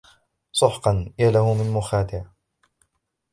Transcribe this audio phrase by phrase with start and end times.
[0.51, 2.23] سحقا، يا له من مخادع